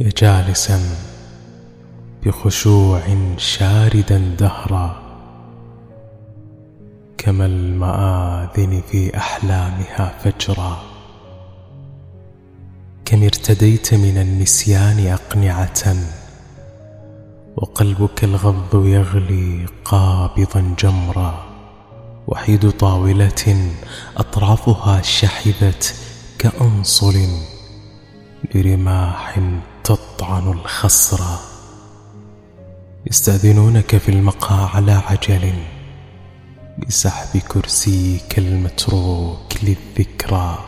[0.00, 0.80] يا جالسا
[2.26, 3.00] بخشوع
[3.36, 5.02] شاردا دهرا
[7.18, 10.82] كما المآذن في أحلامها فجرا.
[13.04, 15.96] كم ارتديت من النسيان أقنعة
[17.56, 21.44] وقلبك الغض يغلي قابضا جمرا.
[22.26, 23.72] وحيد طاولة
[24.16, 25.94] أطرافها شحذت
[26.38, 27.16] كأنصل
[28.54, 29.40] برماح
[29.88, 31.20] تطعن الخصر.
[33.06, 35.52] يستأذنونك في المقهى على عجل.
[36.78, 40.58] بسحب كرسيك المتروك للذكرى.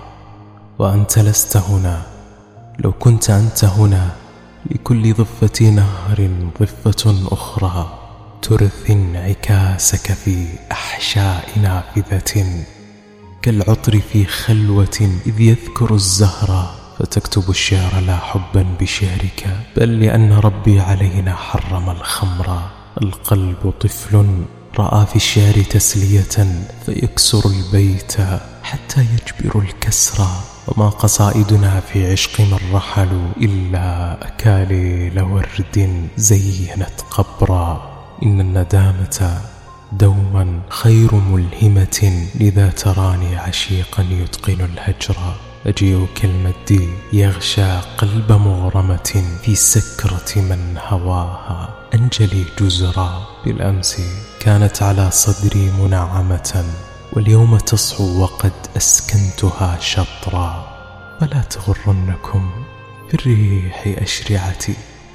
[0.79, 2.03] وأنت لست هنا.
[2.79, 4.11] لو كنت أنت هنا
[4.71, 7.99] لكل ضفة نهر ضفة أخرى.
[8.43, 12.65] ترثي انعكاسك في أحشاء نافذة.
[13.43, 16.80] كالعطر في خلوة إذ يذكر الزهر.
[17.01, 22.63] فتكتب الشعر لا حبا بشعرك بل لأن ربي علينا حرم الخمر.
[23.03, 24.45] القلب طفل
[24.79, 28.13] رأى في الشعر تسلية فيكسر البيت
[28.63, 30.27] حتى يجبر الكسر.
[30.69, 37.91] وما قصائدنا في عشق من رحلوا إلا أكاليل ورد زينت قبرا
[38.23, 39.41] إن الندامة
[39.93, 45.50] دوما خير ملهمة لذا تراني عشيقا يتقن الهجر.
[45.67, 51.75] أجيء كالمد يغشى قلب مغرمة في سكرة من هواها.
[51.95, 54.01] أنجلي جزرا بالأمس
[54.41, 56.65] كانت على صدري منعمة
[57.13, 60.77] واليوم تصحو وقد أسكنتها شطرا.
[61.21, 62.51] فلا تغرنكم
[63.11, 64.75] بالريح أشرعتي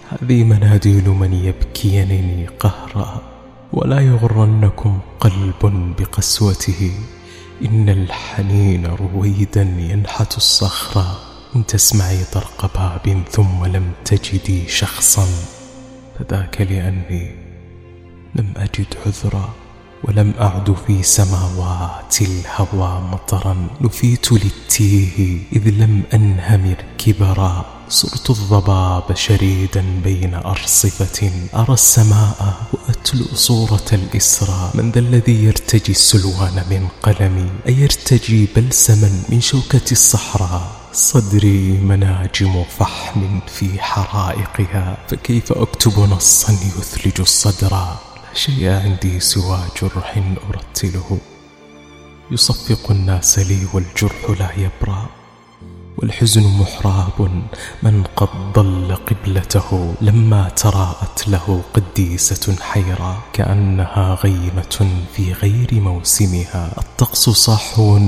[0.09, 3.21] هذه مناديل من يبكينني قهرا.
[3.73, 6.91] ولا يغرنكم قلب بقسوته
[7.61, 11.19] إن الحنين رويدا ينحت الصخرة.
[11.55, 15.27] إن تسمعي طرق باب ثم لم تجدي شخصا.
[16.19, 17.35] فذاك لأني
[18.35, 19.49] لم أجد عذرا
[20.03, 23.67] ولم أعد في سماوات الهوى مطرا.
[23.81, 27.74] نفيت للتيه إذ لم أنهمر كبرا.
[27.89, 36.63] صرت الضباب شريدا بين أرصفة أرى السماء وأتلو صورة الإسراء من ذا الذي يرتجي السلوان
[36.69, 44.97] من قلمي؟ أيرتجي بلسما من شوكة الصحراء؟ صدري مناجم فحم في حرائقها.
[45.07, 47.95] فكيف أكتب نصا يثلج الصدر؟ لا
[48.33, 51.17] شيء عندي سوى جرح أرتله.
[52.31, 55.24] يصفق الناس لي والجرح لا يبرأ
[55.97, 57.31] والحزن محراب.
[57.83, 63.17] من قد ضل قبلته لما تراءت له قديسة حيرا.
[63.33, 66.73] كأنها غيمة في غير موسمها.
[66.77, 67.99] الطقس صاحو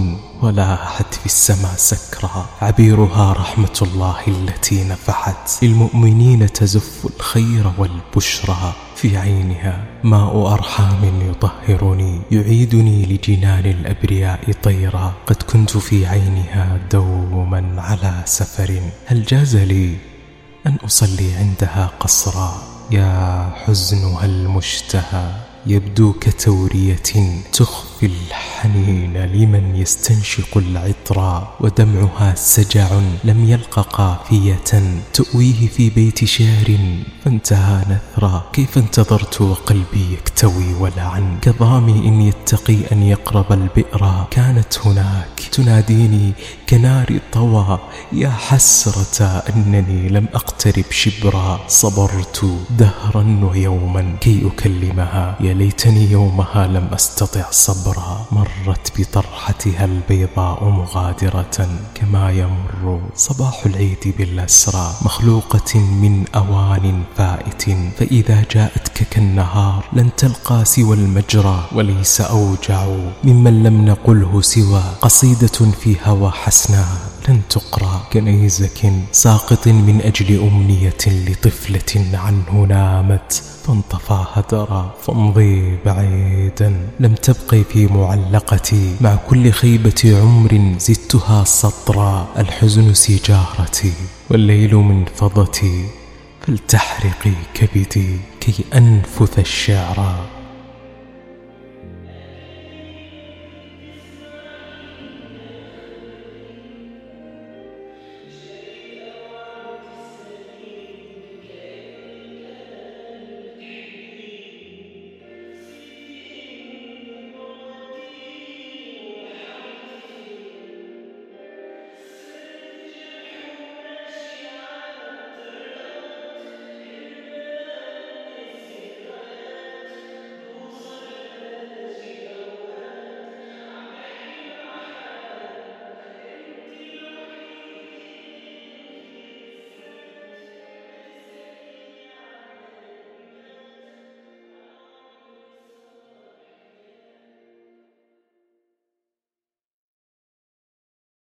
[0.41, 2.45] ولاحت في السماء سكرا.
[2.61, 5.63] عبيرها رحمة الله التي نفحت.
[5.63, 8.73] للمؤمنين تزف الخير والبشرى.
[8.97, 15.13] في عينها ماء أرحام يطهرني يعيدني لجنان الأبرياء طيرا.
[15.28, 18.81] قد كنت في عينها دوما على سفر.
[19.06, 19.96] هل جاز لي
[20.68, 25.31] أن أصلي عندها قصرا؟ يا حزنها المشتهى
[25.66, 27.03] يبدو كتورية
[27.97, 32.88] تخفي الحنين لمن يستنشق العطر ودمعها سجع
[33.24, 34.63] لم يلق قافية
[35.13, 36.78] تؤويه في بيت شعر
[37.25, 45.41] فانتهى نثرا كيف انتظرت وقلبي يكتوي ولعا كظامي إن يتقي أن يقرب البئر كانت هناك
[45.52, 46.31] تناديني
[46.69, 47.79] كنار طوى
[48.14, 56.88] يا حسرة أنني لم أقترب شبرا صبرت دهرا ويوما كي أكلمها يا ليتني يومها لم
[56.94, 57.86] أستطع صبرا
[58.31, 67.63] مرت بطرحتها البيضاء مغادرة كما يمر صباح العيد بالأسرى مخلوقة من أوان فائت
[67.97, 72.87] فإذا جاءتك كالنهار لن تلقى سوى المجرى وليس أوجع
[73.23, 81.03] ممن لم نقله سوى قصيدة في هوى حسناء لن تقرأ كنيزك ساقط من أجل أمنية
[81.08, 83.44] لطفلة عنه نامت.
[83.64, 86.88] فانطفى هدرا فامضي بعيدا.
[87.00, 93.94] لم تبقي في معلقتي مع كل خيبة عمر زدتها سطرا الحزن سجارتي
[94.29, 95.85] والليل من فضتي.
[96.41, 100.26] فلتحرقي كبدي كي أنفث الشعر.